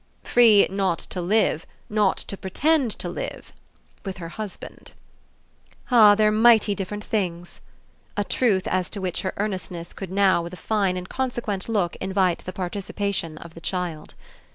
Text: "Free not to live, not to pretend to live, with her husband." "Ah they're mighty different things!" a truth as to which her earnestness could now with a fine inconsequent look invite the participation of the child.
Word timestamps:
"Free 0.23 0.65
not 0.67 0.97
to 0.97 1.21
live, 1.21 1.67
not 1.87 2.17
to 2.17 2.35
pretend 2.35 2.89
to 2.97 3.07
live, 3.07 3.53
with 4.03 4.17
her 4.17 4.29
husband." 4.29 4.93
"Ah 5.91 6.15
they're 6.15 6.31
mighty 6.31 6.73
different 6.73 7.03
things!" 7.03 7.61
a 8.17 8.23
truth 8.23 8.65
as 8.65 8.89
to 8.89 8.99
which 8.99 9.21
her 9.21 9.33
earnestness 9.37 9.93
could 9.93 10.09
now 10.11 10.41
with 10.41 10.53
a 10.53 10.57
fine 10.57 10.97
inconsequent 10.97 11.69
look 11.69 11.97
invite 11.97 12.39
the 12.39 12.51
participation 12.51 13.37
of 13.37 13.53
the 13.53 13.61
child. 13.61 14.15